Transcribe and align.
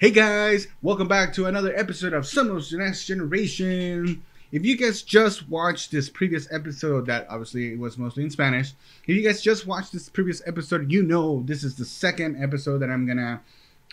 Hey 0.00 0.12
guys, 0.12 0.66
welcome 0.80 1.08
back 1.08 1.34
to 1.34 1.44
another 1.44 1.76
episode 1.76 2.14
of 2.14 2.26
the 2.30 2.78
Next 2.78 3.04
Generation. 3.04 4.22
If 4.50 4.64
you 4.64 4.74
guys 4.74 5.02
just 5.02 5.46
watched 5.46 5.90
this 5.90 6.08
previous 6.08 6.50
episode, 6.50 7.04
that 7.04 7.26
obviously 7.28 7.76
was 7.76 7.98
mostly 7.98 8.22
in 8.22 8.30
Spanish, 8.30 8.72
if 9.06 9.14
you 9.14 9.22
guys 9.22 9.42
just 9.42 9.66
watched 9.66 9.92
this 9.92 10.08
previous 10.08 10.40
episode, 10.46 10.90
you 10.90 11.02
know 11.02 11.42
this 11.42 11.62
is 11.62 11.74
the 11.74 11.84
second 11.84 12.42
episode 12.42 12.78
that 12.78 12.88
I'm 12.88 13.06
gonna 13.06 13.42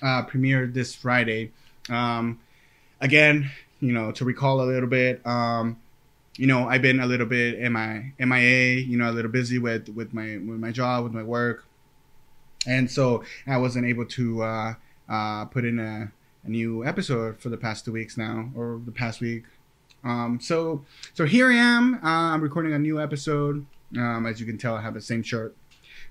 uh, 0.01 0.23
premiere 0.23 0.65
this 0.65 0.95
Friday. 0.95 1.51
Um, 1.89 2.39
again, 3.01 3.51
you 3.81 3.91
know, 3.91 4.13
to 4.13 4.23
recall 4.23 4.61
a 4.61 4.63
little 4.63 4.87
bit, 4.87 5.19
um, 5.27 5.75
you 6.37 6.47
know, 6.47 6.69
I've 6.69 6.81
been 6.81 7.01
a 7.01 7.05
little 7.05 7.27
bit 7.27 7.59
MI, 7.69 8.13
MIA, 8.17 8.75
you 8.75 8.97
know, 8.97 9.09
a 9.09 9.11
little 9.11 9.29
busy 9.29 9.59
with 9.59 9.89
with 9.89 10.13
my 10.13 10.37
with 10.37 10.57
my 10.57 10.71
job, 10.71 11.03
with 11.03 11.13
my 11.13 11.23
work, 11.23 11.65
and 12.65 12.89
so 12.89 13.25
I 13.45 13.57
wasn't 13.57 13.85
able 13.85 14.05
to. 14.05 14.43
Uh, 14.43 14.73
uh, 15.09 15.45
put 15.45 15.65
in 15.65 15.79
a, 15.79 16.11
a, 16.43 16.49
new 16.49 16.85
episode 16.85 17.39
for 17.39 17.49
the 17.49 17.57
past 17.57 17.85
two 17.85 17.91
weeks 17.91 18.17
now, 18.17 18.49
or 18.55 18.81
the 18.85 18.91
past 18.91 19.21
week. 19.21 19.43
Um, 20.03 20.39
so, 20.41 20.85
so 21.13 21.25
here 21.25 21.51
I 21.51 21.55
am. 21.55 21.95
Uh, 21.95 22.33
I'm 22.33 22.41
recording 22.41 22.73
a 22.73 22.79
new 22.79 23.01
episode. 23.01 23.65
Um, 23.97 24.25
as 24.25 24.39
you 24.39 24.45
can 24.45 24.57
tell, 24.57 24.75
I 24.75 24.81
have 24.81 24.93
the 24.93 25.01
same 25.01 25.23
shirt, 25.23 25.55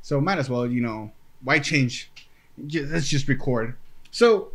so 0.02 0.20
might 0.20 0.38
as 0.38 0.48
well, 0.48 0.66
you 0.66 0.80
know, 0.80 1.12
why 1.42 1.58
change? 1.58 2.10
Let's 2.58 3.08
just 3.08 3.28
record. 3.28 3.76
So, 4.10 4.52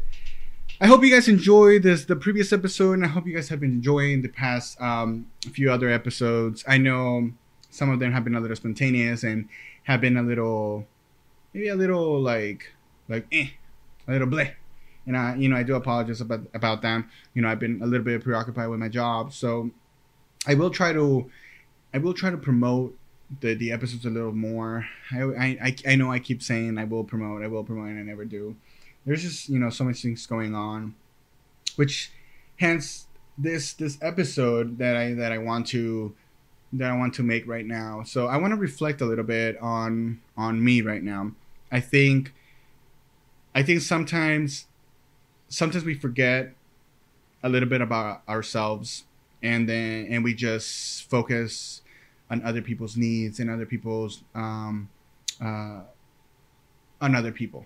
I 0.79 0.87
hope 0.87 1.03
you 1.03 1.11
guys 1.11 1.27
enjoyed 1.27 1.83
this 1.83 2.05
the 2.05 2.15
previous 2.15 2.51
episode, 2.51 2.93
and 2.93 3.05
I 3.05 3.07
hope 3.07 3.27
you 3.27 3.35
guys 3.35 3.49
have 3.49 3.59
been 3.59 3.71
enjoying 3.71 4.23
the 4.23 4.29
past 4.29 4.81
um, 4.81 5.27
few 5.51 5.71
other 5.71 5.89
episodes. 5.89 6.63
I 6.67 6.79
know 6.79 7.31
some 7.69 7.91
of 7.91 7.99
them 7.99 8.11
have 8.11 8.23
been 8.23 8.33
a 8.33 8.39
little 8.39 8.55
spontaneous 8.55 9.23
and 9.23 9.47
have 9.83 10.01
been 10.01 10.17
a 10.17 10.23
little, 10.23 10.87
maybe 11.53 11.67
a 11.67 11.75
little 11.75 12.19
like 12.19 12.73
like 13.07 13.27
eh 13.31 13.49
a 14.07 14.11
little 14.11 14.27
bleh. 14.27 14.51
And 15.07 15.17
I, 15.17 15.35
you 15.35 15.49
know, 15.49 15.55
I 15.55 15.63
do 15.63 15.75
apologize 15.75 16.21
about 16.21 16.41
about 16.53 16.81
them. 16.81 17.09
You 17.33 17.41
know, 17.41 17.49
I've 17.49 17.59
been 17.59 17.81
a 17.81 17.85
little 17.85 18.05
bit 18.05 18.23
preoccupied 18.23 18.69
with 18.69 18.79
my 18.79 18.89
job, 18.89 19.33
so 19.33 19.71
I 20.47 20.53
will 20.53 20.69
try 20.69 20.93
to, 20.93 21.29
I 21.93 21.97
will 21.97 22.13
try 22.13 22.29
to 22.29 22.37
promote 22.37 22.97
the 23.39 23.55
the 23.55 23.71
episodes 23.71 24.05
a 24.05 24.09
little 24.09 24.33
more. 24.33 24.87
I 25.11 25.23
I 25.23 25.75
I 25.87 25.95
know 25.95 26.11
I 26.11 26.19
keep 26.19 26.43
saying 26.43 26.77
I 26.77 26.83
will 26.83 27.03
promote, 27.03 27.43
I 27.43 27.47
will 27.47 27.63
promote, 27.63 27.87
and 27.87 27.99
I 27.99 28.03
never 28.03 28.25
do. 28.25 28.55
There's 29.05 29.23
just 29.23 29.49
you 29.49 29.57
know 29.57 29.69
so 29.69 29.83
much 29.83 30.01
things 30.01 30.25
going 30.27 30.53
on, 30.53 30.95
which, 31.77 32.11
hence 32.57 33.07
this 33.37 33.73
this 33.73 33.97
episode 34.01 34.77
that 34.77 34.95
I 34.95 35.13
that 35.13 35.31
I 35.31 35.37
want 35.37 35.67
to 35.67 36.13
that 36.73 36.91
I 36.91 36.97
want 36.97 37.13
to 37.15 37.23
make 37.23 37.47
right 37.47 37.65
now. 37.65 38.03
So 38.03 38.27
I 38.27 38.37
want 38.37 38.51
to 38.51 38.59
reflect 38.59 39.01
a 39.01 39.05
little 39.05 39.23
bit 39.23 39.57
on 39.59 40.21
on 40.37 40.63
me 40.63 40.81
right 40.81 41.03
now. 41.03 41.31
I 41.71 41.79
think 41.79 42.33
I 43.53 43.63
think 43.63 43.81
sometimes 43.81 44.67
sometimes 45.49 45.83
we 45.83 45.93
forget 45.93 46.53
a 47.43 47.49
little 47.49 47.67
bit 47.67 47.81
about 47.81 48.21
ourselves 48.27 49.03
and 49.43 49.67
then 49.67 50.07
and 50.09 50.23
we 50.23 50.33
just 50.33 51.09
focus 51.09 51.81
on 52.29 52.41
other 52.43 52.61
people's 52.61 52.95
needs 52.95 53.39
and 53.39 53.49
other 53.49 53.65
people's 53.65 54.23
um 54.35 54.89
uh 55.43 55.81
on 57.01 57.15
other 57.15 57.31
people. 57.31 57.65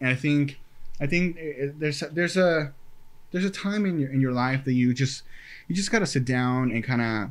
And 0.00 0.08
i 0.08 0.14
think 0.14 0.60
i 1.00 1.06
think 1.06 1.38
there's 1.78 2.00
there's 2.12 2.36
a 2.36 2.72
there's 3.32 3.44
a 3.44 3.50
time 3.50 3.84
in 3.86 3.98
your 3.98 4.10
in 4.12 4.20
your 4.20 4.32
life 4.32 4.64
that 4.64 4.74
you 4.74 4.94
just 4.94 5.22
you 5.66 5.74
just 5.74 5.90
got 5.90 6.00
to 6.00 6.06
sit 6.06 6.24
down 6.24 6.70
and 6.70 6.84
kind 6.84 7.02
of 7.02 7.30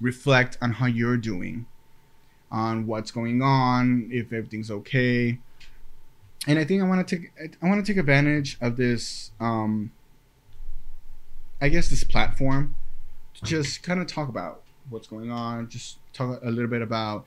reflect 0.00 0.58
on 0.60 0.72
how 0.72 0.86
you're 0.86 1.16
doing 1.16 1.66
on 2.50 2.86
what's 2.86 3.10
going 3.10 3.40
on 3.40 4.08
if 4.12 4.32
everything's 4.32 4.70
okay 4.70 5.38
and 6.46 6.58
I 6.58 6.64
think 6.64 6.82
I 6.82 6.86
want 6.86 7.06
to 7.06 7.16
take 7.16 7.32
I 7.62 7.68
want 7.68 7.84
to 7.84 7.92
take 7.92 7.98
advantage 7.98 8.56
of 8.60 8.76
this 8.76 9.30
um 9.40 9.92
I 11.60 11.68
guess 11.68 11.88
this 11.88 12.04
platform 12.04 12.74
to 13.34 13.44
just 13.44 13.82
kind 13.82 14.00
of 14.00 14.06
talk 14.06 14.28
about 14.28 14.62
what's 14.90 15.06
going 15.06 15.30
on, 15.30 15.68
just 15.68 15.98
talk 16.12 16.42
a 16.42 16.50
little 16.50 16.68
bit 16.68 16.82
about 16.82 17.24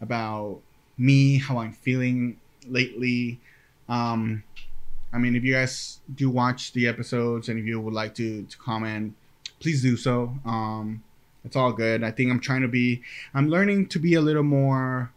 about 0.00 0.60
me, 0.98 1.38
how 1.38 1.58
I'm 1.58 1.72
feeling 1.72 2.38
lately. 2.66 3.40
Um 3.88 4.42
I 5.12 5.18
mean, 5.18 5.36
if 5.36 5.44
you 5.44 5.54
guys 5.54 6.00
do 6.14 6.28
watch 6.28 6.72
the 6.72 6.88
episodes 6.88 7.48
and 7.48 7.58
if 7.58 7.64
you 7.64 7.80
would 7.80 7.94
like 7.94 8.14
to 8.16 8.42
to 8.42 8.56
comment, 8.58 9.14
please 9.60 9.82
do 9.82 9.96
so. 9.96 10.34
Um 10.44 11.04
it's 11.44 11.54
all 11.54 11.72
good. 11.72 12.02
I 12.02 12.10
think 12.10 12.32
I'm 12.32 12.40
trying 12.40 12.62
to 12.62 12.68
be 12.68 13.02
I'm 13.32 13.48
learning 13.48 13.86
to 13.90 14.00
be 14.00 14.14
a 14.14 14.20
little 14.20 14.42
more 14.42 15.12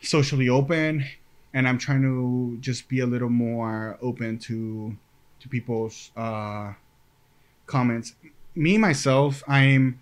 socially 0.00 0.48
open 0.48 1.04
and 1.52 1.66
I'm 1.66 1.78
trying 1.78 2.02
to 2.02 2.58
just 2.60 2.88
be 2.88 3.00
a 3.00 3.06
little 3.06 3.28
more 3.28 3.98
open 4.00 4.38
to 4.40 4.96
to 5.40 5.48
people's 5.48 6.10
uh, 6.16 6.74
comments. 7.66 8.14
Me 8.54 8.78
myself, 8.78 9.42
I'm 9.48 10.00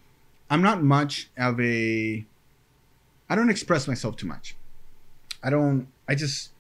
I'm 0.51 0.63
not 0.63 0.83
much 0.83 1.31
of 1.37 1.61
a 1.61 2.25
I 3.31 3.35
don't 3.35 3.51
express 3.51 3.87
myself 3.87 4.17
too 4.17 4.27
much. 4.27 4.57
I 5.43 5.51
don't 5.51 5.89
I 6.09 6.15
just 6.15 6.51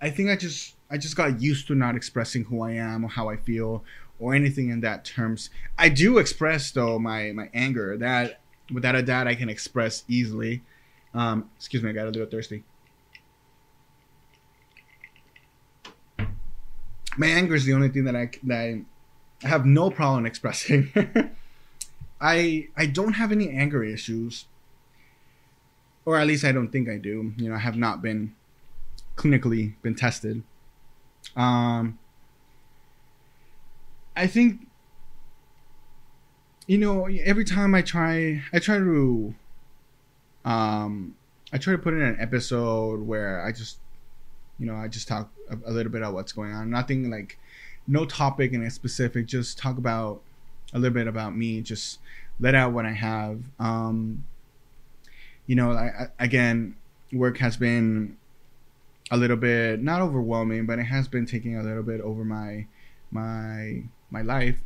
I 0.00 0.10
think 0.10 0.30
I 0.30 0.36
just 0.36 0.76
I 0.90 0.98
just 0.98 1.16
got 1.16 1.40
used 1.40 1.66
to 1.68 1.74
not 1.74 1.96
expressing 1.96 2.44
who 2.44 2.62
I 2.62 2.72
am 2.72 3.04
or 3.04 3.08
how 3.08 3.28
I 3.28 3.36
feel 3.36 3.84
or 4.18 4.34
anything 4.34 4.70
in 4.70 4.80
that 4.80 5.04
terms. 5.04 5.50
I 5.78 5.88
do 5.88 6.18
express 6.18 6.70
though 6.70 6.98
my 6.98 7.32
my 7.32 7.50
anger 7.52 7.96
that 7.98 8.40
without 8.72 8.94
a 8.94 9.02
doubt 9.02 9.26
I 9.26 9.34
can 9.34 9.48
express 9.48 10.04
easily. 10.08 10.62
Um, 11.12 11.50
excuse 11.56 11.82
me, 11.82 11.90
I 11.90 11.92
got 11.92 12.06
a 12.06 12.10
little 12.10 12.26
thirsty. 12.26 12.64
My 17.16 17.26
anger 17.26 17.54
is 17.54 17.64
the 17.64 17.72
only 17.72 17.88
thing 17.88 18.04
that 18.04 18.16
I 18.16 18.30
that 18.44 18.58
I 18.58 19.46
have 19.46 19.66
no 19.66 19.90
problem 19.90 20.26
expressing. 20.26 20.92
I 22.20 22.68
I 22.76 22.86
don't 22.86 23.14
have 23.14 23.32
any 23.32 23.50
anger 23.50 23.84
issues, 23.84 24.46
or 26.04 26.18
at 26.18 26.26
least 26.26 26.44
I 26.44 26.52
don't 26.52 26.68
think 26.68 26.88
I 26.88 26.96
do. 26.98 27.32
You 27.36 27.50
know, 27.50 27.54
I 27.54 27.58
have 27.58 27.76
not 27.76 28.02
been 28.02 28.34
clinically 29.16 29.74
been 29.82 29.94
tested. 29.94 30.42
Um, 31.36 31.98
I 34.16 34.26
think 34.26 34.66
you 36.66 36.78
know 36.78 37.06
every 37.06 37.44
time 37.44 37.74
I 37.74 37.82
try 37.82 38.42
I 38.52 38.58
try 38.58 38.78
to 38.78 39.34
um 40.44 41.16
I 41.52 41.58
try 41.58 41.72
to 41.72 41.78
put 41.78 41.94
in 41.94 42.02
an 42.02 42.16
episode 42.18 43.00
where 43.00 43.44
I 43.44 43.52
just 43.52 43.78
you 44.58 44.66
know 44.66 44.74
I 44.74 44.88
just 44.88 45.08
talk 45.08 45.30
a, 45.50 45.56
a 45.66 45.72
little 45.72 45.90
bit 45.90 45.98
about 46.02 46.14
what's 46.14 46.32
going 46.32 46.52
on. 46.52 46.70
Nothing 46.70 47.10
like 47.10 47.38
no 47.86 48.04
topic 48.04 48.52
in 48.52 48.62
a 48.62 48.70
specific. 48.70 49.26
Just 49.26 49.58
talk 49.58 49.78
about 49.78 50.22
a 50.72 50.78
little 50.78 50.94
bit 50.94 51.06
about 51.06 51.36
me. 51.36 51.60
Just 51.60 51.98
let 52.40 52.54
out 52.54 52.72
what 52.72 52.86
I 52.86 52.92
have. 52.92 53.40
Um, 53.58 54.24
you 55.46 55.56
know, 55.56 55.72
I, 55.72 55.84
I, 55.84 56.06
again, 56.18 56.76
work 57.12 57.38
has 57.38 57.56
been 57.56 58.16
a 59.10 59.16
little 59.16 59.36
bit 59.36 59.82
not 59.82 60.00
overwhelming, 60.00 60.66
but 60.66 60.78
it 60.78 60.84
has 60.84 61.08
been 61.08 61.26
taking 61.26 61.56
a 61.56 61.62
little 61.62 61.82
bit 61.82 62.00
over 62.00 62.24
my 62.24 62.66
my 63.10 63.82
my 64.10 64.22
life. 64.22 64.56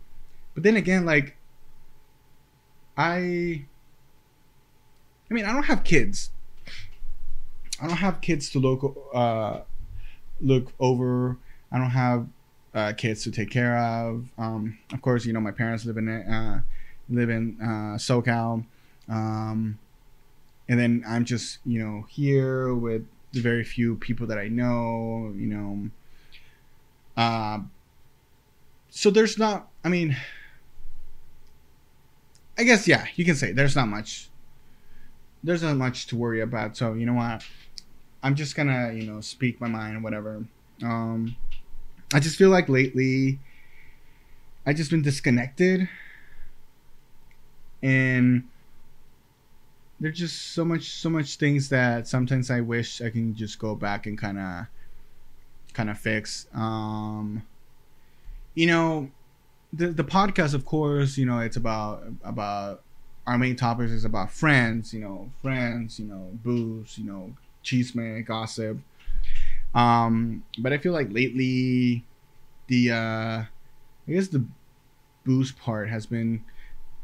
But 0.55 0.63
then 0.63 0.77
again, 0.77 1.05
like 1.05 1.37
I 2.97 3.65
I 5.31 5.35
mean, 5.35 5.45
I 5.45 5.53
don't 5.53 5.65
have 5.65 5.85
kids. 5.85 6.31
I 7.81 7.87
don't 7.87 7.99
have 7.99 8.21
kids 8.21 8.51
to 8.51 8.59
local 8.59 8.97
uh, 9.15 9.61
look 10.41 10.73
over. 10.79 11.37
I 11.71 11.79
don't 11.79 11.91
have 11.91 12.27
uh, 12.75 12.93
kids 12.93 13.23
to 13.25 13.31
take 13.31 13.51
care 13.51 13.77
of. 13.77 14.29
Um, 14.39 14.79
of 14.93 15.03
course, 15.03 15.25
you 15.25 15.33
know 15.33 15.41
my 15.41 15.51
parents 15.51 15.85
live 15.85 15.97
in 15.97 16.09
uh, 16.09 16.61
live 17.09 17.31
in 17.31 17.59
uh, 17.61 17.97
SoCal, 17.97 18.65
um, 19.09 19.79
and 20.69 20.79
then 20.79 21.05
I'm 21.07 21.25
just 21.25 21.59
you 21.65 21.83
know 21.83 22.07
here 22.09 22.75
with 22.75 23.07
the 23.33 23.41
very 23.41 23.65
few 23.65 23.97
people 23.97 24.27
that 24.29 24.39
I 24.39 24.49
know. 24.49 25.33
You 25.37 25.47
know, 25.47 25.91
uh, 27.17 27.61
so 28.91 29.11
there's 29.11 29.39
not. 29.39 29.69
I 29.85 29.89
mean, 29.89 30.17
I 32.59 32.65
guess 32.65 32.87
yeah, 32.89 33.07
you 33.17 33.25
can 33.25 33.35
say 33.35 33.53
there's 33.53 33.77
not 33.77 33.89
much. 33.89 34.29
There's 35.43 35.63
not 35.63 35.77
much 35.77 36.09
to 36.09 36.17
worry 36.17 36.41
about. 36.41 36.77
So 36.77 36.95
you 36.95 37.07
know 37.07 37.15
what? 37.15 37.45
I'm 38.23 38.35
just 38.35 38.57
gonna, 38.57 38.93
you 38.93 39.05
know, 39.05 39.21
speak 39.21 39.61
my 39.61 39.69
mind 39.69 40.03
whatever. 40.03 40.45
Um, 40.83 41.37
I 42.13 42.21
just 42.21 42.37
feel 42.37 42.51
like 42.51 42.69
lately, 42.69 43.39
I 44.67 44.73
just 44.73 44.91
been 44.91 45.03
disconnected, 45.03 45.89
and 47.83 48.49
there's 50.01 50.19
just 50.19 50.53
so 50.53 50.65
much, 50.65 50.91
so 50.91 51.11
much 51.11 51.37
things 51.37 51.69
that 51.71 52.07
sometimes 52.07 52.51
I 52.51 52.61
wish 52.61 53.01
I 53.01 53.11
can 53.11 53.35
just 53.35 53.59
go 53.59 53.75
back 53.75 54.07
and 54.07 54.17
kind 54.17 54.39
of, 54.39 54.67
kind 55.75 55.91
of 55.91 55.99
fix. 55.99 56.47
Um, 56.55 57.43
you 58.55 58.67
know, 58.67 59.11
the 59.73 59.89
the 59.89 60.05
podcast, 60.05 60.55
of 60.55 60.65
course, 60.65 61.19
you 61.19 61.27
know, 61.27 61.41
it's 61.41 61.57
about 61.57 62.05
about 62.25 62.83
our 63.27 63.39
main 63.39 63.57
topics 63.57 63.91
is 63.93 64.05
about 64.05 64.33
friends, 64.33 64.95
you 64.95 65.01
know, 65.01 65.31
friends, 65.43 65.99
you 66.01 66.07
know, 66.07 66.31
booze, 66.43 66.97
you 66.97 67.05
know, 67.05 67.35
chisme, 67.65 68.25
gossip. 68.27 68.79
Um, 69.75 70.45
but 70.59 70.73
I 70.73 70.79
feel 70.79 70.93
like 70.93 71.13
lately, 71.13 72.05
the 72.69 72.91
uh, 72.91 73.45
I 73.45 73.49
guess 74.07 74.29
the 74.29 74.45
booze 75.25 75.53
part 75.53 75.89
has 75.91 76.07
been 76.07 76.45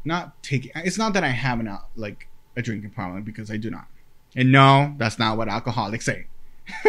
not 0.03 0.41
taking. 0.43 0.71
It's 0.75 0.97
not 0.97 1.13
that 1.13 1.23
I 1.23 1.29
have 1.29 1.59
an 1.59 1.77
like 1.95 2.27
a 2.55 2.61
drinking 2.61 2.91
problem 2.91 3.23
because 3.23 3.51
I 3.51 3.57
do 3.57 3.69
not. 3.69 3.87
And 4.35 4.51
no, 4.51 4.93
that's 4.97 5.19
not 5.19 5.37
what 5.37 5.47
alcoholics 5.47 6.05
say. 6.05 6.27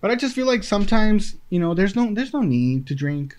but 0.00 0.10
I 0.10 0.14
just 0.14 0.34
feel 0.34 0.46
like 0.46 0.62
sometimes, 0.62 1.36
you 1.50 1.58
know, 1.58 1.74
there's 1.74 1.96
no 1.96 2.12
there's 2.12 2.32
no 2.32 2.42
need 2.42 2.86
to 2.86 2.94
drink. 2.94 3.36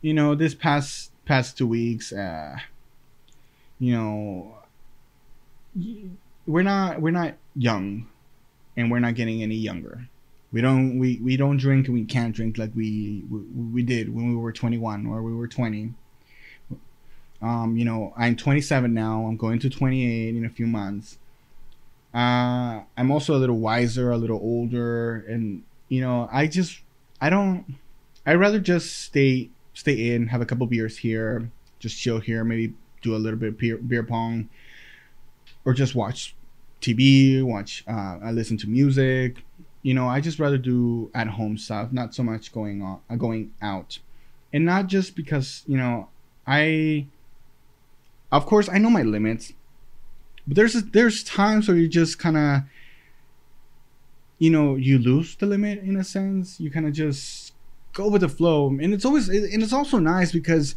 You 0.00 0.14
know, 0.14 0.34
this 0.34 0.54
past 0.54 1.12
past 1.24 1.56
two 1.56 1.66
weeks, 1.66 2.12
uh, 2.12 2.56
you 3.78 3.92
know, 3.94 4.56
we're 6.46 6.62
not 6.62 7.00
we're 7.00 7.10
not 7.10 7.34
young, 7.54 8.08
and 8.76 8.90
we're 8.90 9.00
not 9.00 9.14
getting 9.14 9.42
any 9.42 9.56
younger. 9.56 10.08
We 10.52 10.60
don't 10.60 10.98
we, 10.98 11.18
we 11.22 11.36
don't 11.36 11.58
drink 11.58 11.86
and 11.86 11.94
we 11.94 12.04
can't 12.04 12.34
drink 12.34 12.58
like 12.58 12.72
we, 12.74 13.24
we 13.30 13.40
we 13.72 13.82
did 13.82 14.12
when 14.12 14.28
we 14.28 14.34
were 14.34 14.52
21 14.52 15.06
or 15.06 15.22
we 15.22 15.32
were 15.32 15.46
20 15.46 15.94
um, 17.42 17.76
you 17.76 17.84
know, 17.84 18.12
I'm 18.16 18.36
27 18.36 18.92
now. 18.92 19.26
I'm 19.26 19.36
going 19.36 19.58
to 19.60 19.70
28 19.70 20.36
in 20.36 20.44
a 20.44 20.50
few 20.50 20.66
months. 20.66 21.18
Uh, 22.12 22.82
I'm 22.96 23.10
also 23.10 23.34
a 23.34 23.38
little 23.38 23.58
wiser, 23.58 24.10
a 24.10 24.16
little 24.16 24.38
older, 24.38 25.24
and 25.28 25.62
you 25.88 26.00
know, 26.00 26.28
I 26.30 26.48
just, 26.48 26.80
I 27.20 27.30
don't, 27.30 27.76
I'd 28.26 28.34
rather 28.34 28.58
just 28.58 29.00
stay, 29.00 29.50
stay 29.74 30.14
in, 30.14 30.26
have 30.28 30.40
a 30.40 30.46
couple 30.46 30.66
beers 30.66 30.98
here, 30.98 31.50
just 31.78 31.98
chill 31.98 32.18
here, 32.18 32.44
maybe 32.44 32.74
do 33.02 33.14
a 33.14 33.18
little 33.18 33.38
bit 33.38 33.50
of 33.50 33.58
beer, 33.58 33.76
beer 33.76 34.02
pong, 34.02 34.50
or 35.64 35.74
just 35.74 35.94
watch 35.94 36.34
TV, 36.80 37.42
watch, 37.42 37.84
uh, 37.86 38.18
I 38.22 38.30
listen 38.32 38.56
to 38.58 38.68
music. 38.68 39.44
You 39.82 39.94
know, 39.94 40.08
I 40.08 40.20
just 40.20 40.38
rather 40.38 40.58
do 40.58 41.10
at 41.14 41.26
home 41.26 41.56
stuff, 41.56 41.92
not 41.92 42.14
so 42.14 42.22
much 42.22 42.52
going 42.52 42.82
on, 42.82 43.00
uh, 43.08 43.16
going 43.16 43.52
out, 43.62 43.98
and 44.52 44.64
not 44.64 44.88
just 44.88 45.16
because 45.16 45.62
you 45.66 45.78
know, 45.78 46.08
I 46.46 47.06
of 48.32 48.46
course, 48.46 48.68
I 48.68 48.78
know 48.78 48.90
my 48.90 49.02
limits, 49.02 49.52
but 50.46 50.56
there's 50.56 50.76
a, 50.76 50.82
there's 50.82 51.24
times 51.24 51.68
where 51.68 51.76
you 51.76 51.88
just 51.88 52.18
kind 52.18 52.36
of, 52.36 52.62
you 54.38 54.50
know, 54.50 54.76
you 54.76 54.98
lose 54.98 55.34
the 55.36 55.46
limit 55.46 55.80
in 55.80 55.96
a 55.96 56.04
sense. 56.04 56.60
You 56.60 56.70
kind 56.70 56.86
of 56.86 56.92
just 56.92 57.52
go 57.92 58.08
with 58.08 58.20
the 58.20 58.28
flow, 58.28 58.68
and 58.68 58.94
it's 58.94 59.04
always 59.04 59.28
and 59.28 59.62
it's 59.62 59.72
also 59.72 59.98
nice 59.98 60.32
because 60.32 60.74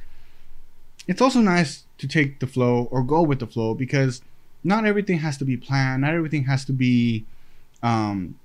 it's 1.08 1.22
also 1.22 1.40
nice 1.40 1.84
to 1.98 2.08
take 2.08 2.40
the 2.40 2.48
flow 2.48 2.88
or 2.92 3.04
go 3.04 3.22
with 3.22 3.40
the 3.40 3.48
flow 3.48 3.74
because 3.74 4.22
not 4.64 4.86
everything 4.86 5.20
has 5.20 5.38
to 5.38 5.46
be 5.46 5.58
planned. 5.58 6.02
Not 6.02 6.14
everything 6.14 6.46
has 6.46 6.66
to 6.66 6.74
be 6.74 7.26
um, 7.82 8.40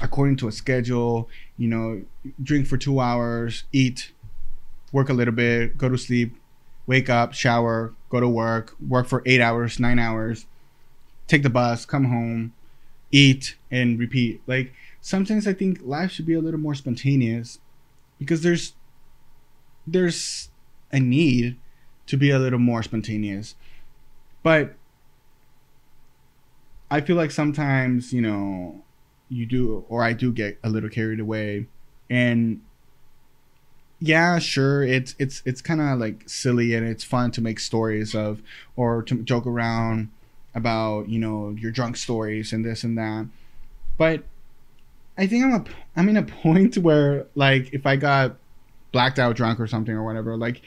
according 0.00 0.36
to 0.36 0.48
a 0.48 0.52
schedule. 0.52 1.28
You 1.58 1.68
know, 1.68 2.02
drink 2.42 2.66
for 2.66 2.76
two 2.76 3.00
hours, 3.00 3.64
eat, 3.72 4.12
work 4.92 5.08
a 5.08 5.14
little 5.14 5.34
bit, 5.34 5.76
go 5.76 5.88
to 5.88 5.98
sleep, 5.98 6.36
wake 6.86 7.10
up, 7.10 7.34
shower, 7.34 7.92
go 8.10 8.20
to 8.20 8.28
work, 8.28 8.74
work 8.86 9.06
for 9.06 9.22
eight 9.26 9.40
hours, 9.40 9.80
nine 9.80 9.98
hours, 9.98 10.46
take 11.26 11.42
the 11.42 11.50
bus, 11.50 11.84
come 11.84 12.04
home, 12.04 12.52
eat, 13.10 13.56
and 13.70 13.98
repeat. 13.98 14.40
Like 14.46 14.72
sometimes 15.00 15.46
I 15.46 15.52
think 15.52 15.80
life 15.82 16.12
should 16.12 16.26
be 16.26 16.34
a 16.34 16.40
little 16.40 16.60
more 16.60 16.74
spontaneous 16.74 17.58
because 18.18 18.42
there's 18.42 18.74
there's 19.86 20.48
a 20.92 21.00
need 21.00 21.56
to 22.06 22.16
be 22.16 22.30
a 22.30 22.38
little 22.38 22.58
more 22.58 22.82
spontaneous. 22.82 23.54
But 24.42 24.74
I 26.90 27.00
feel 27.00 27.16
like 27.16 27.30
sometimes, 27.30 28.12
you 28.12 28.20
know, 28.20 28.82
you 29.28 29.46
do 29.46 29.84
or 29.88 30.02
I 30.02 30.12
do 30.12 30.32
get 30.32 30.58
a 30.62 30.68
little 30.68 30.90
carried 30.90 31.20
away. 31.20 31.66
And 32.10 32.60
yeah, 34.00 34.38
sure, 34.38 34.82
it's 34.82 35.14
it's 35.18 35.42
it's 35.44 35.62
kind 35.62 35.80
of 35.80 35.98
like 35.98 36.28
silly 36.28 36.74
and 36.74 36.86
it's 36.86 37.04
fun 37.04 37.30
to 37.32 37.40
make 37.40 37.58
stories 37.58 38.14
of 38.14 38.42
or 38.76 39.02
to 39.04 39.22
joke 39.22 39.46
around 39.46 40.10
about 40.54 41.08
you 41.08 41.18
know 41.18 41.50
your 41.58 41.72
drunk 41.72 41.96
stories 41.96 42.52
and 42.52 42.64
this 42.64 42.84
and 42.84 42.98
that, 42.98 43.26
but 43.96 44.24
I 45.16 45.26
think 45.26 45.44
I'm 45.44 45.54
a 45.54 45.64
I'm 45.96 46.08
in 46.08 46.16
a 46.16 46.22
point 46.42 46.76
where 46.76 47.26
like 47.34 47.72
if 47.72 47.86
I 47.86 47.96
got 47.96 48.36
blacked 48.92 49.18
out 49.18 49.36
drunk 49.36 49.58
or 49.58 49.66
something 49.66 49.94
or 49.94 50.04
whatever, 50.04 50.36
like 50.36 50.60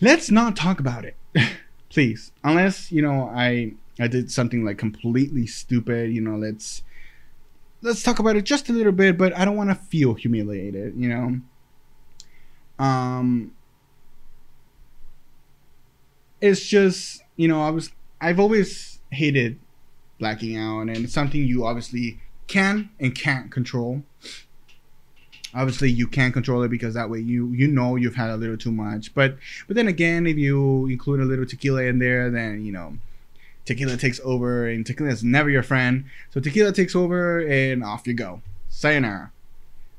let's 0.00 0.30
not 0.30 0.56
talk 0.56 0.78
about 0.78 1.04
it, 1.04 1.16
please, 1.90 2.32
unless 2.44 2.92
you 2.92 3.02
know 3.02 3.30
I 3.34 3.74
I 4.00 4.08
did 4.08 4.30
something 4.30 4.64
like 4.64 4.78
completely 4.78 5.46
stupid, 5.46 6.12
you 6.12 6.20
know, 6.20 6.36
let's 6.36 6.82
let's 7.82 8.02
talk 8.02 8.18
about 8.18 8.36
it 8.36 8.44
just 8.44 8.68
a 8.68 8.72
little 8.72 8.92
bit, 8.92 9.18
but 9.18 9.36
I 9.36 9.44
don't 9.44 9.56
want 9.56 9.70
to 9.70 9.74
feel 9.74 10.14
humiliated, 10.14 10.94
you 10.96 11.08
know. 11.08 11.40
Um, 12.84 13.52
it's 16.40 16.66
just 16.66 17.22
you 17.36 17.48
know 17.48 17.62
I 17.62 17.70
was 17.70 17.92
I've 18.20 18.40
always 18.40 19.00
hated 19.10 19.58
blacking 20.18 20.56
out, 20.56 20.82
and 20.82 20.96
it's 20.96 21.12
something 21.12 21.42
you 21.42 21.66
obviously 21.66 22.20
can 22.46 22.90
and 22.98 23.14
can't 23.14 23.50
control. 23.50 24.02
Obviously, 25.52 25.90
you 25.90 26.06
can't 26.06 26.32
control 26.32 26.62
it 26.62 26.68
because 26.68 26.94
that 26.94 27.10
way 27.10 27.18
you 27.18 27.48
you 27.48 27.66
know 27.66 27.96
you've 27.96 28.14
had 28.14 28.30
a 28.30 28.36
little 28.36 28.56
too 28.56 28.72
much. 28.72 29.14
But 29.14 29.36
but 29.66 29.76
then 29.76 29.88
again, 29.88 30.26
if 30.26 30.36
you 30.36 30.86
include 30.86 31.20
a 31.20 31.24
little 31.24 31.46
tequila 31.46 31.82
in 31.82 31.98
there, 31.98 32.30
then 32.30 32.64
you 32.64 32.72
know 32.72 32.96
tequila 33.70 33.96
takes 33.96 34.20
over, 34.24 34.68
and 34.68 34.84
tequila 34.84 35.10
is 35.10 35.22
never 35.22 35.48
your 35.48 35.62
friend. 35.62 36.06
So 36.30 36.40
tequila 36.40 36.72
takes 36.72 36.96
over, 36.96 37.38
and 37.38 37.84
off 37.84 38.06
you 38.06 38.14
go. 38.14 38.42
Sayonara. 38.68 39.30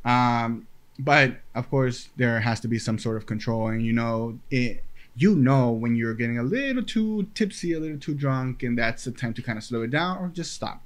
Um, 0.03 0.68
but 0.99 1.37
of 1.56 1.69
course 1.69 2.09
there 2.18 2.42
has 2.42 2.59
to 2.59 2.68
be 2.68 2.78
some 2.78 2.99
sort 2.99 3.18
of 3.18 3.25
control 3.25 3.68
and 3.68 3.83
you 3.83 3.94
know 3.94 4.37
it 4.51 4.83
you 5.16 5.35
know 5.35 5.71
when 5.71 5.95
you're 5.95 6.13
getting 6.13 6.37
a 6.37 6.44
little 6.44 6.83
too 6.83 7.28
tipsy 7.33 7.73
a 7.73 7.80
little 7.80 7.97
too 7.97 8.13
drunk 8.13 8.61
and 8.61 8.78
that's 8.78 9.06
the 9.06 9.11
time 9.11 9.33
to 9.33 9.42
kind 9.42 9.57
of 9.57 9.63
slow 9.63 9.81
it 9.81 9.90
down 9.90 10.18
or 10.18 10.28
just 10.28 10.54
stop 10.54 10.81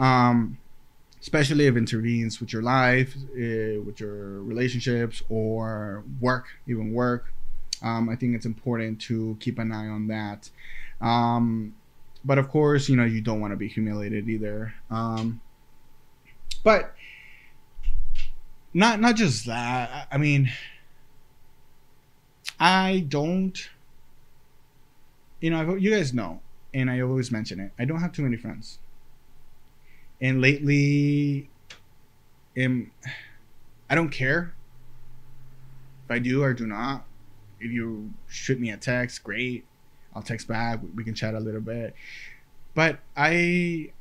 um 0.00 0.58
especially 1.20 1.66
if 1.66 1.74
it 1.74 1.78
intervenes 1.78 2.40
with 2.40 2.52
your 2.52 2.62
life 2.62 3.14
uh, 3.16 3.80
with 3.86 4.00
your 4.00 4.42
relationships 4.42 5.22
or 5.28 6.02
work 6.20 6.46
even 6.66 6.92
work 6.92 7.32
um, 7.82 8.08
i 8.08 8.16
think 8.16 8.34
it's 8.34 8.46
important 8.46 9.00
to 9.00 9.36
keep 9.40 9.58
an 9.58 9.70
eye 9.70 9.86
on 9.86 10.08
that 10.08 10.50
um, 11.00 11.74
but 12.24 12.38
of 12.38 12.48
course 12.48 12.88
you 12.88 12.96
know 12.96 13.04
you 13.04 13.20
don't 13.20 13.40
want 13.40 13.52
to 13.52 13.56
be 13.56 13.68
humiliated 13.68 14.28
either 14.28 14.74
um, 14.90 15.40
but 16.64 16.94
not 18.76 19.00
not 19.00 19.16
just 19.16 19.46
that. 19.46 20.06
I 20.12 20.18
mean, 20.18 20.52
I 22.60 23.06
don't. 23.08 23.58
You 25.40 25.50
know, 25.50 25.74
you 25.76 25.90
guys 25.90 26.12
know, 26.12 26.40
and 26.74 26.90
I 26.90 27.00
always 27.00 27.32
mention 27.32 27.58
it. 27.58 27.72
I 27.78 27.86
don't 27.86 28.00
have 28.00 28.12
too 28.12 28.22
many 28.22 28.36
friends, 28.36 28.78
and 30.20 30.42
lately, 30.42 31.48
am 32.54 32.90
I 33.88 33.94
don't 33.94 34.10
care 34.10 34.54
if 36.04 36.10
I 36.10 36.18
do 36.18 36.42
or 36.42 36.52
do 36.52 36.66
not. 36.66 37.06
If 37.58 37.72
you 37.72 38.12
shoot 38.28 38.60
me 38.60 38.70
a 38.70 38.76
text, 38.76 39.24
great. 39.24 39.64
I'll 40.16 40.22
text 40.22 40.48
back. 40.48 40.80
We 40.94 41.04
can 41.04 41.14
chat 41.14 41.34
a 41.34 41.40
little 41.40 41.60
bit. 41.60 41.94
But 42.74 43.00
I 43.16 43.92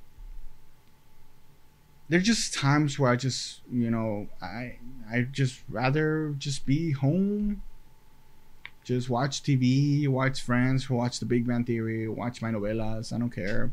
there's 2.08 2.24
just 2.24 2.54
times 2.54 2.98
where 2.98 3.12
I 3.12 3.16
just, 3.18 3.62
you 3.72 3.92
know, 3.92 4.28
I 4.42 4.78
I 5.12 5.28
just 5.32 5.62
rather 5.68 6.34
just 6.38 6.66
be 6.66 6.92
home, 6.92 7.64
just 8.84 9.10
watch 9.10 9.44
TV, 9.44 10.08
watch 10.08 10.42
Friends, 10.42 10.90
watch 10.90 11.20
The 11.20 11.26
Big 11.26 11.46
Bang 11.46 11.66
Theory, 11.66 12.08
watch 12.08 12.42
my 12.42 12.52
novelas. 12.52 13.12
I 13.12 13.18
don't 13.18 13.30
care. 13.32 13.72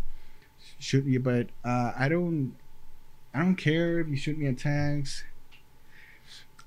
Shoot 0.79 1.07
me, 1.07 1.19
but 1.19 1.49
uh, 1.65 1.93
I 1.97 2.09
don't. 2.09 2.57
I 3.35 3.39
don't 3.39 3.57
care 3.57 4.01
if 4.01 4.09
you 4.09 4.17
shoot 4.17 4.37
me 4.37 4.47
a 4.47 4.53
text. 4.53 5.25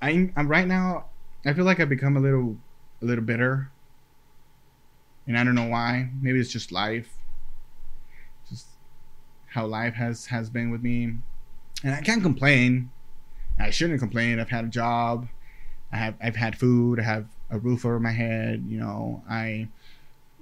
I'm, 0.01 0.34
I'm 0.36 0.48
right 0.48 0.67
now. 0.67 1.05
I 1.46 1.53
feel 1.53 1.63
like 1.63 1.79
I've 1.79 1.89
become 1.89 2.17
a 2.17 2.20
little, 2.20 2.58
a 3.01 3.05
little 3.05 3.24
bitter, 3.24 3.70
and 5.27 5.38
I 5.38 5.44
don't 5.44 5.55
know 5.55 5.67
why. 5.67 6.10
Maybe 6.22 6.39
it's 6.39 6.51
just 6.51 6.72
life. 6.72 7.10
Just 8.50 8.67
how 9.48 9.65
life 9.65 9.94
has 9.96 10.27
has 10.27 10.50
been 10.50 10.70
with 10.72 10.84
me 10.84 11.15
and 11.84 11.96
I 11.96 12.01
can't 12.01 12.24
complain. 12.24 12.91
I 13.60 13.70
shouldn't 13.70 14.00
complain. 14.00 14.39
I've 14.39 14.50
had 14.50 14.65
a 14.65 14.70
job. 14.70 15.27
I 15.91 15.98
have 15.98 16.15
I've 16.22 16.36
had 16.36 16.58
food. 16.58 17.00
I 17.00 17.03
have 17.03 17.27
a 17.50 17.58
roof 17.60 17.86
over 17.86 18.00
my 18.00 18.12
head. 18.12 18.65
You 18.67 18.79
know, 18.79 19.24
I 19.29 19.67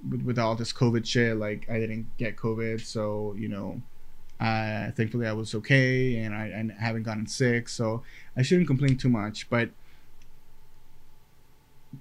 with, 0.08 0.22
with 0.22 0.38
all 0.38 0.56
this 0.56 0.72
COVID 0.72 1.06
shit, 1.06 1.36
like 1.36 1.68
I 1.70 1.78
didn't 1.78 2.16
get 2.18 2.36
COVID, 2.36 2.80
so 2.80 3.34
you 3.38 3.48
know, 3.48 3.80
Uh, 4.40 4.90
thankfully, 4.96 5.26
I 5.26 5.32
was 5.32 5.54
okay, 5.54 6.16
and 6.16 6.34
I, 6.34 6.44
I 6.58 6.82
haven't 6.82 7.04
gotten 7.04 7.26
sick, 7.26 7.68
so 7.68 8.02
I 8.36 8.42
shouldn't 8.42 8.66
complain 8.66 8.96
too 8.96 9.08
much. 9.08 9.48
But 9.48 9.70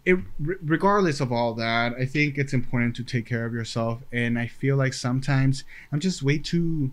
it, 0.06 0.18
regardless 0.40 1.20
of 1.20 1.32
all 1.32 1.54
that, 1.56 1.94
I 1.94 2.06
think 2.06 2.38
it's 2.38 2.54
important 2.54 2.96
to 2.98 3.04
take 3.04 3.26
care 3.26 3.46
of 3.46 3.54
yourself, 3.54 4.02
and 4.12 4.38
I 4.38 4.48
feel 4.48 4.76
like 4.76 4.94
sometimes 4.94 5.64
I'm 5.92 6.00
just 6.00 6.24
way 6.24 6.38
too, 6.38 6.92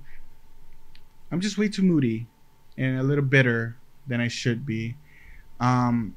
I'm 1.31 1.41
just 1.41 1.59
way 1.59 1.69
too 1.69 1.83
moody, 1.83 2.27
and 2.77 2.99
a 2.99 3.03
little 3.03 3.25
bitter 3.25 3.77
than 4.07 4.21
I 4.21 4.29
should 4.29 4.67
be. 4.67 4.97
Um, 5.61 6.15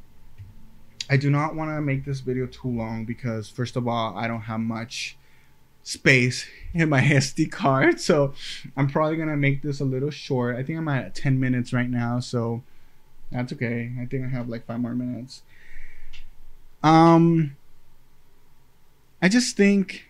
I 1.10 1.18
do 1.18 1.30
not 1.30 1.56
want 1.56 1.70
to 1.72 1.82
make 1.82 2.06
this 2.06 2.22
video 2.22 2.48
too 2.48 2.70
long 2.70 3.06
because 3.06 3.50
first 3.50 3.76
of 3.76 3.88
all, 3.88 4.18
I 4.18 4.28
don't 4.28 4.42
have 4.42 4.62
much 4.62 5.18
space 5.84 6.48
in 6.74 6.90
my 6.90 7.02
SD 7.02 7.52
card. 7.52 8.00
So 8.00 8.34
I'm 8.76 8.88
probably 8.88 9.18
to 9.18 9.36
make 9.36 9.62
this 9.62 9.80
a 9.80 9.86
little 9.86 10.10
short. 10.10 10.56
I 10.56 10.64
think 10.64 10.80
I'm 10.80 10.88
at 10.88 11.14
10 11.14 11.40
minutes 11.40 11.74
right 11.74 11.90
now. 11.90 12.20
So 12.20 12.64
that's 13.32 13.52
okay. 13.54 13.92
I 14.00 14.06
think 14.06 14.26
I 14.26 14.30
have 14.30 14.48
like 14.48 14.66
five 14.66 14.80
more 14.80 14.96
minutes. 14.96 15.44
Um, 16.84 17.56
I 19.22 19.30
just 19.30 19.56
think 19.56 20.06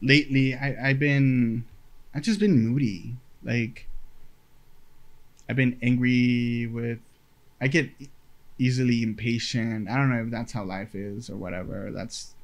lately 0.00 0.54
I, 0.54 0.90
I've 0.90 0.98
been, 0.98 1.66
I've 2.14 2.22
just 2.22 2.40
been 2.40 2.58
moody. 2.58 3.16
Like, 3.42 3.86
I've 5.48 5.56
been 5.56 5.78
angry 5.82 6.66
with, 6.66 6.98
I 7.60 7.68
get 7.68 7.90
easily 8.58 9.02
impatient. 9.02 9.88
I 9.88 9.96
don't 9.96 10.10
know 10.10 10.22
if 10.22 10.30
that's 10.30 10.52
how 10.52 10.64
life 10.64 10.94
is 10.94 11.28
or 11.28 11.36
whatever. 11.36 11.90
That's 11.92 12.34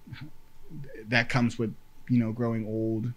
that 1.09 1.29
comes 1.29 1.59
with 1.59 1.75
you 2.09 2.19
know 2.19 2.33
growing 2.33 2.67
old. 2.67 3.13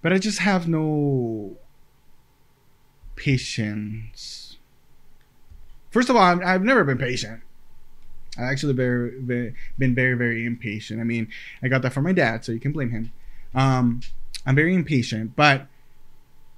But 0.00 0.12
I 0.12 0.18
just 0.18 0.40
have 0.40 0.68
no 0.68 1.56
patience. 3.16 4.58
First 5.90 6.08
of 6.08 6.16
all, 6.16 6.22
i 6.22 6.52
have 6.52 6.62
never 6.62 6.84
been 6.84 6.98
patient. 6.98 7.42
I 8.38 8.44
actually 8.44 8.72
very, 8.72 9.20
very, 9.20 9.54
been 9.78 9.94
very 9.94 10.14
very 10.14 10.46
impatient. 10.46 11.00
I 11.00 11.04
mean, 11.04 11.28
I 11.62 11.68
got 11.68 11.82
that 11.82 11.92
from 11.92 12.04
my 12.04 12.12
dad, 12.12 12.44
so 12.44 12.52
you 12.52 12.60
can 12.60 12.72
blame 12.72 12.90
him. 12.90 13.12
Um, 13.54 14.00
I'm 14.46 14.54
very 14.54 14.74
impatient, 14.74 15.36
but 15.36 15.66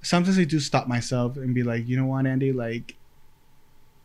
sometimes 0.01 0.39
I 0.39 0.45
do 0.45 0.59
stop 0.59 0.87
myself 0.87 1.35
and 1.35 1.53
be 1.53 1.63
like, 1.63 1.87
you 1.87 1.97
know 1.97 2.05
what, 2.05 2.25
Andy, 2.25 2.53
like 2.53 2.95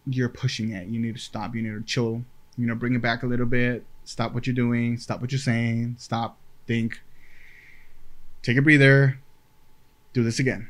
you're 0.07 0.29
pushing 0.29 0.73
it. 0.73 0.89
You 0.89 0.99
need 0.99 1.15
to 1.15 1.21
stop. 1.21 1.55
You 1.55 1.63
need 1.63 1.75
to 1.75 1.83
chill. 1.83 2.25
You 2.57 2.67
know, 2.67 2.75
bring 2.75 2.95
it 2.95 3.03
back 3.03 3.23
a 3.23 3.27
little 3.27 3.47
bit. 3.47 3.85
Stop 4.05 4.35
what 4.35 4.47
you're 4.47 4.55
doing. 4.55 4.97
Stop 4.99 5.21
what 5.21 5.33
you're 5.33 5.39
saying. 5.39 5.97
Stop. 5.99 6.39
Think. 6.67 7.01
Take 8.43 8.57
a 8.57 8.63
breather. 8.63 9.19
Do 10.13 10.23
this 10.23 10.39
again. 10.39 10.69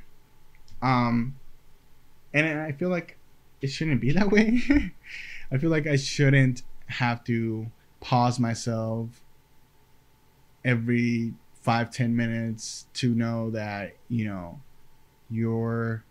Um, 0.82 1.36
and 2.32 2.60
I 2.60 2.72
feel 2.72 2.90
like 2.90 3.16
it 3.60 3.68
shouldn't 3.68 4.00
be 4.00 4.12
that 4.12 4.30
way. 4.30 4.62
I 5.52 5.58
feel 5.58 5.70
like 5.70 5.86
I 5.86 5.96
shouldn't 5.96 6.62
have 6.90 7.24
to 7.24 7.66
pause 8.00 8.38
myself 8.38 9.08
every 10.64 11.34
five 11.62 11.90
ten 11.90 12.16
minutes 12.16 12.86
to 12.94 13.14
know 13.14 13.50
that 13.50 13.96
you 14.08 14.24
know 14.24 14.60
you're 15.30 16.04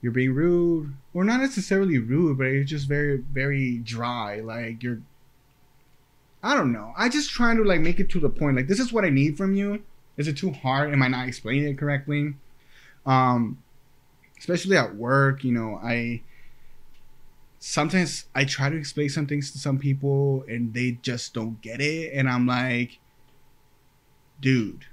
you're 0.00 0.12
being 0.12 0.34
rude. 0.34 0.94
Or 1.14 1.24
not 1.24 1.40
necessarily 1.40 1.98
rude 1.98 2.38
but 2.38 2.44
you're 2.44 2.64
just 2.64 2.88
very 2.88 3.18
very 3.18 3.78
dry. 3.78 4.40
Like 4.40 4.82
you're 4.82 5.00
i 6.42 6.54
don't 6.54 6.72
know. 6.72 6.92
I 6.96 7.08
just 7.08 7.30
trying 7.30 7.56
to 7.56 7.64
like 7.64 7.80
make 7.80 8.00
it 8.00 8.10
to 8.10 8.20
the 8.20 8.28
point 8.28 8.56
like 8.56 8.68
this 8.68 8.80
is 8.80 8.92
what 8.92 9.04
i 9.04 9.10
need 9.10 9.36
from 9.36 9.54
you. 9.54 9.82
Is 10.16 10.28
it 10.28 10.36
too 10.36 10.52
hard? 10.52 10.92
Am 10.92 11.02
i 11.02 11.08
not 11.08 11.28
explaining 11.28 11.68
it 11.68 11.78
correctly? 11.78 12.34
Um 13.06 13.58
especially 14.38 14.76
at 14.76 14.96
work 14.96 15.44
you 15.44 15.52
know 15.52 15.80
i 15.82 16.20
sometimes 17.64 18.26
i 18.34 18.44
try 18.44 18.68
to 18.68 18.76
explain 18.76 19.08
some 19.08 19.26
things 19.26 19.50
to 19.50 19.58
some 19.58 19.78
people 19.78 20.44
and 20.48 20.74
they 20.74 20.92
just 21.02 21.32
don't 21.32 21.60
get 21.60 21.80
it 21.80 22.12
and 22.12 22.28
i'm 22.28 22.46
like 22.46 22.98
dude 24.40 24.86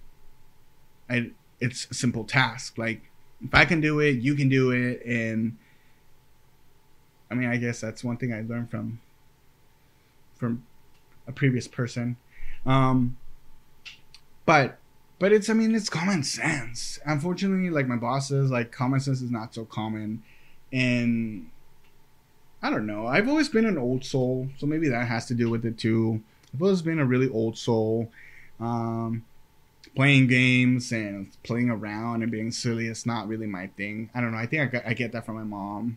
I, 1.10 1.32
it's 1.60 1.88
a 1.92 1.94
simple 1.94 2.24
task 2.24 2.78
like 2.78 3.12
if 3.44 3.54
I 3.54 3.66
can 3.66 3.82
do 3.82 4.00
it, 4.00 4.20
you 4.20 4.36
can 4.36 4.50
do 4.50 4.72
it. 4.72 5.04
And 5.06 5.58
I 7.30 7.36
mean, 7.36 7.50
I 7.50 7.58
guess 7.58 7.82
that's 7.82 8.04
one 8.04 8.18
thing 8.18 8.34
I 8.34 8.42
learned 8.42 8.70
from 8.70 9.00
from 10.36 10.64
a 11.28 11.32
previous 11.32 11.68
person. 11.68 12.18
Um, 12.66 13.18
but 14.46 14.78
but 15.20 15.32
it's 15.32 15.50
I 15.50 15.54
mean 15.54 15.74
it's 15.76 15.90
common 15.90 16.24
sense. 16.24 17.00
Unfortunately, 17.06 17.70
like 17.70 17.88
my 17.88 17.96
boss 17.96 18.32
like 18.32 18.72
common 18.72 19.00
sense 19.00 19.22
is 19.22 19.32
not 19.32 19.54
so 19.54 19.66
common, 19.66 20.24
and 20.72 21.50
I 22.62 22.70
don't 22.70 22.86
know. 22.86 23.08
I've 23.08 23.28
always 23.28 23.50
been 23.50 23.66
an 23.66 23.78
old 23.78 24.06
soul, 24.06 24.50
so 24.58 24.66
maybe 24.66 24.90
that 24.90 25.08
has 25.08 25.26
to 25.28 25.34
do 25.34 25.50
with 25.50 25.66
it 25.66 25.78
too. 25.78 26.22
I've 26.54 26.62
always 26.62 26.82
been 26.82 27.00
a 27.00 27.06
really 27.06 27.30
old 27.30 27.58
soul. 27.58 28.12
Um, 28.60 29.24
playing 29.96 30.28
games 30.28 30.92
and 30.92 31.32
playing 31.44 31.70
around 31.70 32.22
and 32.22 32.32
being 32.32 32.52
silly 32.52 32.88
is 32.88 33.06
not 33.06 33.28
really 33.28 33.48
my 33.48 33.68
thing. 33.68 34.10
I 34.14 34.22
don't 34.22 34.32
know. 34.32 34.38
I 34.38 34.46
think 34.46 34.62
I, 34.62 34.66
got, 34.66 34.86
I 34.86 34.94
get 34.94 35.12
that 35.12 35.26
from 35.26 35.36
my 35.36 35.44
mom. 35.44 35.96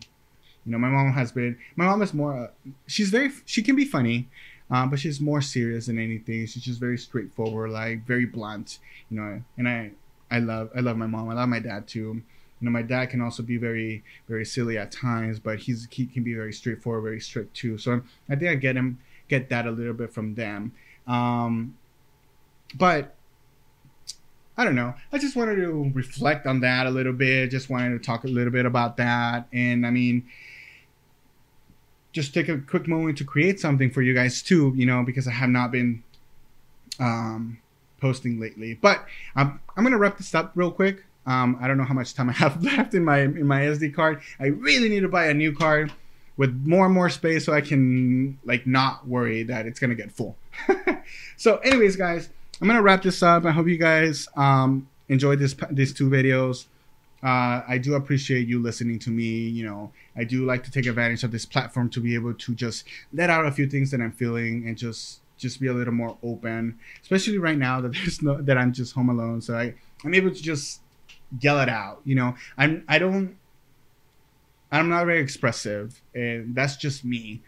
You 0.65 0.71
know, 0.71 0.79
my 0.79 0.89
mom 0.89 1.13
has 1.13 1.31
been. 1.31 1.57
My 1.75 1.85
mom 1.85 2.01
is 2.01 2.13
more. 2.13 2.45
Uh, 2.45 2.47
she's 2.87 3.09
very. 3.09 3.31
She 3.45 3.61
can 3.61 3.75
be 3.75 3.85
funny, 3.85 4.27
uh, 4.71 4.87
but 4.87 4.99
she's 4.99 5.21
more 5.21 5.41
serious 5.41 5.85
than 5.85 5.99
anything. 5.99 6.47
She's 6.47 6.63
just 6.63 6.79
very 6.79 6.97
straightforward, 6.97 7.69
like 7.69 8.05
very 8.07 8.25
blunt. 8.25 8.79
You 9.11 9.19
know, 9.19 9.41
and 9.57 9.69
I, 9.69 9.91
I 10.31 10.39
love. 10.39 10.71
I 10.75 10.79
love 10.79 10.97
my 10.97 11.05
mom. 11.05 11.29
I 11.29 11.35
love 11.35 11.49
my 11.49 11.59
dad 11.59 11.87
too. 11.87 12.23
You 12.59 12.65
know, 12.65 12.71
my 12.71 12.81
dad 12.81 13.07
can 13.07 13.21
also 13.21 13.43
be 13.43 13.57
very, 13.57 14.03
very 14.27 14.45
silly 14.45 14.77
at 14.77 14.91
times, 14.91 15.39
but 15.39 15.59
he's 15.59 15.87
he 15.91 16.05
can 16.05 16.23
be 16.23 16.33
very 16.33 16.53
straightforward, 16.53 17.03
very 17.03 17.19
strict 17.19 17.55
too. 17.55 17.77
So 17.77 18.01
I 18.29 18.35
think 18.35 18.49
I 18.49 18.55
get 18.55 18.75
him, 18.75 18.99
get 19.27 19.49
that 19.49 19.65
a 19.67 19.71
little 19.71 19.93
bit 19.93 20.13
from 20.13 20.35
them. 20.35 20.73
Um, 21.05 21.77
but 22.75 23.15
I 24.57 24.63
don't 24.63 24.75
know. 24.75 24.93
I 25.11 25.17
just 25.17 25.35
wanted 25.35 25.57
to 25.57 25.91
reflect 25.93 26.47
on 26.47 26.61
that 26.61 26.87
a 26.87 26.89
little 26.89 27.13
bit. 27.13 27.51
Just 27.51 27.69
wanted 27.69 27.89
to 27.89 27.99
talk 27.99 28.23
a 28.23 28.27
little 28.27 28.51
bit 28.51 28.65
about 28.65 28.97
that. 28.97 29.47
And 29.51 29.85
I 29.85 29.89
mean, 29.89 30.25
just 32.13 32.33
take 32.33 32.47
a 32.47 32.59
quick 32.59 32.87
moment 32.87 33.17
to 33.17 33.25
create 33.25 33.59
something 33.59 33.91
for 33.91 34.01
you 34.01 34.13
guys 34.13 34.41
too, 34.41 34.73
you 34.75 34.85
know, 34.85 35.03
because 35.03 35.27
I 35.27 35.31
have 35.31 35.49
not 35.49 35.71
been 35.71 36.03
um, 36.99 37.59
posting 37.99 38.39
lately. 38.39 38.75
But 38.75 39.05
I'm, 39.35 39.59
I'm 39.75 39.85
to 39.85 39.97
wrap 39.97 40.17
this 40.17 40.33
up 40.33 40.53
real 40.55 40.71
quick. 40.71 41.04
Um, 41.25 41.57
I 41.59 41.67
don't 41.67 41.77
know 41.77 41.83
how 41.83 41.93
much 41.93 42.13
time 42.13 42.29
I 42.29 42.33
have 42.33 42.63
left 42.63 42.93
in 42.93 43.03
my 43.03 43.19
in 43.21 43.47
my 43.47 43.61
SD 43.61 43.93
card. 43.93 44.21
I 44.39 44.47
really 44.47 44.89
need 44.89 45.01
to 45.01 45.09
buy 45.09 45.27
a 45.27 45.33
new 45.33 45.53
card 45.53 45.91
with 46.37 46.53
more 46.65 46.85
and 46.85 46.93
more 46.93 47.09
space 47.09 47.45
so 47.45 47.53
I 47.53 47.61
can 47.61 48.37
like 48.43 48.67
not 48.67 49.07
worry 49.07 49.43
that 49.43 49.65
it's 49.65 49.79
gonna 49.79 49.95
get 49.95 50.11
full. 50.11 50.37
so, 51.37 51.57
anyways, 51.57 51.95
guys, 51.95 52.29
I'm 52.61 52.67
gonna 52.67 52.81
wrap 52.81 53.01
this 53.01 53.23
up. 53.23 53.45
I 53.45 53.51
hope 53.51 53.67
you 53.67 53.77
guys 53.77 54.27
um, 54.35 54.87
enjoyed 55.09 55.39
this 55.39 55.55
these 55.71 55.93
two 55.93 56.09
videos. 56.09 56.65
Uh, 57.23 57.63
I 57.67 57.79
do 57.79 57.95
appreciate 57.95 58.47
you 58.47 58.61
listening 58.61 58.99
to 58.99 59.09
me. 59.09 59.23
You 59.23 59.65
know, 59.65 59.91
I 60.15 60.25
do 60.25 60.45
like 60.45 60.63
to 60.65 60.71
take 60.71 60.85
advantage 60.85 61.23
of 61.23 61.31
this 61.31 61.45
platform 61.45 61.89
to 61.89 61.99
be 61.99 62.13
able 62.13 62.35
to 62.35 62.53
just 62.53 62.85
let 63.13 63.29
out 63.29 63.45
a 63.47 63.51
few 63.51 63.67
things 63.67 63.89
that 63.91 64.01
I'm 64.01 64.11
feeling 64.11 64.67
and 64.67 64.77
just 64.77 65.21
just 65.37 65.59
be 65.59 65.67
a 65.67 65.73
little 65.73 65.93
more 65.93 66.17
open, 66.23 66.77
especially 67.01 67.37
right 67.37 67.57
now 67.57 67.81
that 67.81 67.93
there's 67.93 68.21
no 68.21 68.41
that 68.41 68.57
I'm 68.57 68.73
just 68.73 68.93
home 68.93 69.09
alone. 69.09 69.41
So 69.41 69.57
I 69.57 69.73
I'm 70.03 70.13
able 70.13 70.29
to 70.29 70.41
just 70.41 70.81
yell 71.39 71.59
it 71.59 71.69
out. 71.69 72.01
You 72.05 72.15
know, 72.15 72.35
I'm 72.57 72.83
I 72.87 72.99
don't 72.99 73.37
I'm 74.71 74.89
not 74.89 75.05
very 75.05 75.21
expressive, 75.21 76.01
and 76.13 76.55
that's 76.55 76.75
just 76.75 77.05
me. 77.05 77.41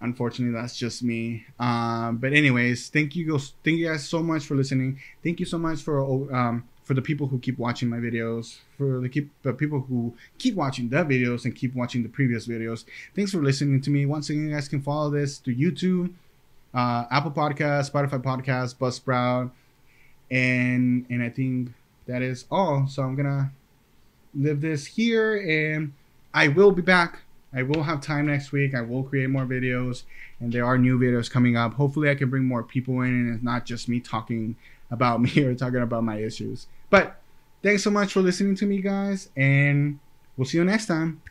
Unfortunately, 0.00 0.54
that's 0.54 0.76
just 0.76 1.02
me. 1.02 1.46
Um, 1.58 2.18
but 2.18 2.32
anyways, 2.32 2.88
thank 2.88 3.16
you 3.16 3.32
guys, 3.32 3.54
thank 3.64 3.78
you 3.78 3.88
guys 3.88 4.08
so 4.08 4.22
much 4.22 4.44
for 4.44 4.54
listening. 4.54 5.00
Thank 5.24 5.40
you 5.40 5.46
so 5.46 5.58
much 5.58 5.80
for 5.80 6.00
um, 6.34 6.68
for 6.84 6.94
the 6.94 7.02
people 7.02 7.26
who 7.26 7.38
keep 7.38 7.58
watching 7.58 7.88
my 7.88 7.96
videos, 7.96 8.58
for 8.76 9.00
the 9.00 9.08
keep 9.08 9.30
the 9.42 9.52
people 9.52 9.80
who 9.80 10.14
keep 10.38 10.54
watching 10.54 10.88
the 10.88 10.98
videos 10.98 11.44
and 11.44 11.54
keep 11.54 11.74
watching 11.74 12.02
the 12.02 12.08
previous 12.08 12.46
videos. 12.46 12.84
Thanks 13.16 13.32
for 13.32 13.42
listening 13.42 13.80
to 13.82 13.90
me. 13.90 14.06
Once 14.06 14.30
again, 14.30 14.48
you 14.48 14.54
guys 14.54 14.68
can 14.68 14.82
follow 14.82 15.10
this 15.10 15.38
to 15.40 15.54
YouTube, 15.54 16.12
uh, 16.74 17.04
Apple 17.10 17.30
Podcast, 17.30 17.90
Spotify 17.90 18.22
Podcast, 18.22 18.76
Buzzsprout, 18.76 19.50
and 20.30 21.06
and 21.10 21.22
I 21.22 21.30
think 21.30 21.72
that 22.08 22.20
is 22.22 22.46
all. 22.50 22.88
So 22.88 23.04
I'm 23.04 23.14
gonna 23.14 23.52
live 24.34 24.60
this 24.60 24.86
here, 24.86 25.36
and 25.36 25.92
I 26.34 26.48
will 26.48 26.72
be 26.72 26.82
back 26.82 27.20
I 27.52 27.62
will 27.62 27.82
have 27.82 28.00
time 28.00 28.26
next 28.26 28.52
week. 28.52 28.74
I 28.74 28.82
will 28.82 29.02
create 29.02 29.30
more 29.30 29.46
videos, 29.46 30.04
and 30.40 30.52
there 30.52 30.64
are 30.64 30.76
new 30.76 30.98
videos 30.98 31.30
coming 31.30 31.56
up. 31.56 31.74
Hopefully, 31.74 32.10
I 32.10 32.14
can 32.14 32.28
bring 32.28 32.44
more 32.44 32.62
people 32.62 33.00
in, 33.00 33.08
and 33.08 33.34
it's 33.34 33.44
not 33.44 33.64
just 33.64 33.88
me 33.88 34.00
talking 34.00 34.56
about 34.90 35.20
me 35.22 35.42
or 35.42 35.54
talking 35.54 35.80
about 35.80 36.04
my 36.04 36.18
issues. 36.18 36.66
But 36.90 37.20
thanks 37.62 37.82
so 37.82 37.90
much 37.90 38.12
for 38.12 38.20
listening 38.20 38.54
to 38.56 38.66
me, 38.66 38.80
guys, 38.80 39.30
and 39.36 39.98
we'll 40.36 40.46
see 40.46 40.58
you 40.58 40.64
next 40.64 40.86
time. 40.86 41.22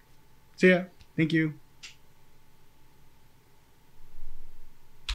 See 0.56 0.70
ya. 0.70 0.84
Thank 1.16 1.34
you. 1.34 1.54